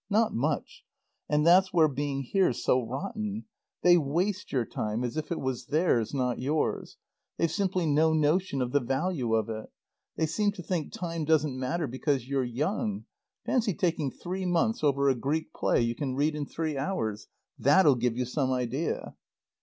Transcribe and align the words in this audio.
Not 0.09 0.33
much. 0.33 0.83
And 1.29 1.45
that's 1.45 1.71
where 1.71 1.87
being 1.87 2.23
here's 2.23 2.63
so 2.63 2.81
rotten. 2.83 3.45
They 3.83 3.97
waste 3.97 4.51
your 4.51 4.65
time 4.65 5.03
as 5.03 5.15
if 5.15 5.31
it 5.31 5.39
was 5.39 5.67
theirs, 5.67 6.11
not 6.11 6.39
yours. 6.39 6.97
They've 7.37 7.51
simply 7.51 7.85
no 7.85 8.11
notion 8.11 8.63
of 8.63 8.71
the 8.71 8.79
value 8.79 9.35
of 9.35 9.47
it. 9.47 9.69
They 10.15 10.25
seem 10.25 10.53
to 10.53 10.63
think 10.63 10.91
time 10.91 11.23
doesn't 11.23 11.55
matter 11.55 11.85
because 11.85 12.27
you're 12.27 12.43
young. 12.43 13.05
Fancy 13.45 13.75
taking 13.75 14.09
three 14.09 14.47
months 14.47 14.83
over 14.83 15.07
a 15.07 15.13
Greek 15.13 15.53
play 15.53 15.81
you 15.81 15.93
can 15.93 16.15
read 16.15 16.33
in 16.33 16.47
three 16.47 16.79
hours. 16.79 17.27
That'll 17.59 17.93
give 17.93 18.17
you 18.17 18.25
some 18.25 18.51
idea. 18.51 19.13